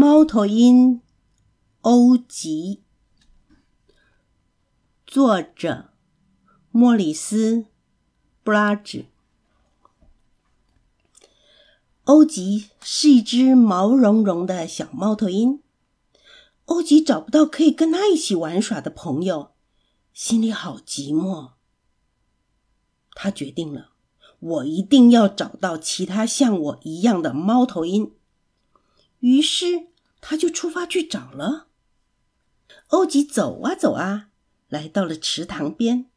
[0.00, 1.00] 猫头鹰
[1.80, 2.84] 欧吉，
[5.04, 5.90] 作者
[6.70, 7.56] 莫里斯·
[8.44, 9.06] 布拉治。
[12.04, 15.60] 欧吉是一只毛茸茸的小猫头鹰。
[16.66, 19.50] 欧吉找不到可以跟他一起玩耍的朋友，
[20.12, 21.54] 心里好寂寞。
[23.14, 23.94] 他决定了，
[24.38, 28.12] 我一定要找到其他像我一样的猫头鹰。
[29.20, 29.88] 于是，
[30.20, 31.66] 他就出发去找了。
[32.88, 34.28] 欧吉走啊走啊，
[34.68, 36.10] 来到了池塘边。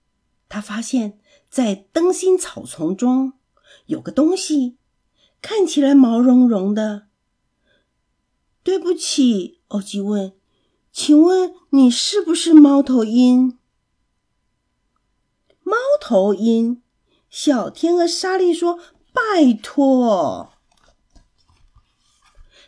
[0.47, 3.33] 他发现，在灯芯草丛中
[3.87, 4.77] 有个东西，
[5.41, 7.07] 看起来毛茸茸的。
[8.63, 10.33] 对不起，欧吉问
[10.93, 13.57] ：“请问你是不是猫头鹰？”
[15.63, 16.83] 猫头鹰，
[17.29, 18.77] 小天鹅莎莉说
[19.11, 20.53] ：“拜托。”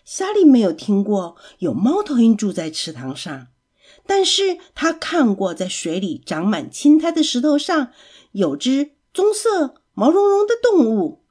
[0.03, 3.47] 莎莉没有听过有猫头鹰住在池塘上，
[4.05, 7.91] 但是她看过在水里长满青苔的石头上
[8.33, 11.23] 有只棕色毛茸茸的动物，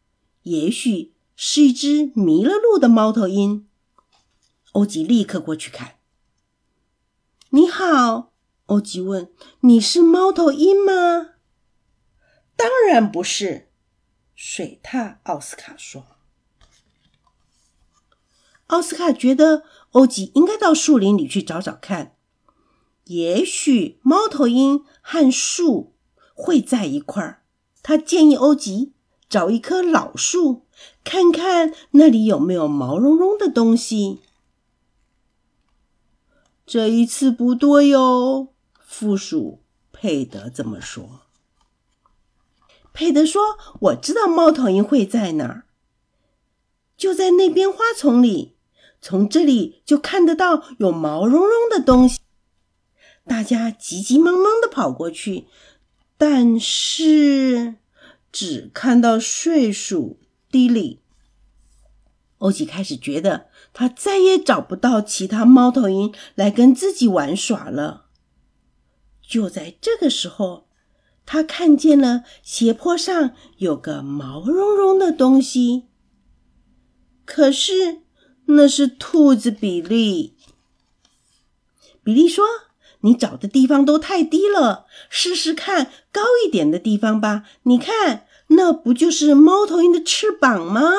[0.43, 3.69] 也许是一只迷了路的猫头鹰。
[4.73, 5.97] 欧吉立刻过去看。
[7.51, 8.33] 你好，
[8.67, 11.33] 欧吉问：“你是猫头鹰吗
[12.57, 13.69] ？”“当然不是。”
[14.35, 16.07] 水獭奥斯卡说。
[18.73, 22.17] 奥斯卡觉得欧吉应该到树林里去找找看，
[23.05, 25.93] 也许猫头鹰和树
[26.33, 27.43] 会在一块儿。
[27.83, 28.95] 他建议欧吉
[29.29, 30.63] 找一棵老树，
[31.05, 34.21] 看看那里有没有毛茸茸的东西。
[36.65, 39.61] 这一次不对哟，负鼠
[39.93, 41.21] 佩德这么说。
[42.95, 45.65] 佩德说：“我知道猫头鹰会在哪儿，
[46.97, 48.52] 就在那边花丛里。”
[49.05, 52.21] 从这里就看得到有毛茸茸的东西，
[53.27, 55.47] 大家急急忙忙的跑过去，
[56.17, 57.75] 但是
[58.31, 61.01] 只看到睡鼠迪里。
[62.39, 68.07] 欧吉开始觉得他再也找不到其他猫头鹰来跟自己玩耍了。
[69.21, 70.69] 就在这个时候，
[71.27, 75.89] 他看见了斜坡上有个毛茸茸的东西，
[77.25, 78.02] 可是。
[78.47, 80.37] 那是兔子比利。
[82.05, 82.45] 比利说
[83.03, 87.45] ：“你找的地方都太低了，试试看高一点的地方吧。
[87.63, 90.91] 你看，那不就是猫头鹰的翅膀吗？”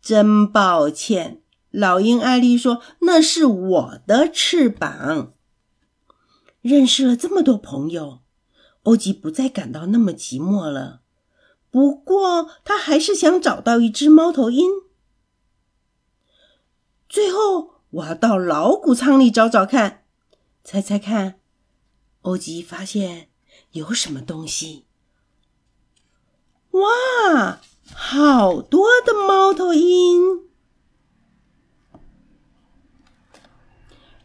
[0.00, 5.34] 真抱歉，老鹰艾丽说：“那是我的翅膀。”
[6.62, 8.20] 认识了这么多朋友，
[8.82, 11.02] 欧吉不再感到那么寂寞了。
[11.70, 14.70] 不过，他还是想找到一只猫头鹰。
[17.10, 20.04] 最后，我要到老谷仓里找找看，
[20.62, 21.40] 猜猜看，
[22.22, 23.30] 欧吉发现
[23.72, 24.86] 有什么东西？
[26.70, 27.60] 哇，
[27.92, 30.48] 好多的猫头鹰！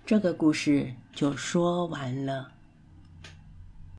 [0.05, 2.51] 这个故事就说完了。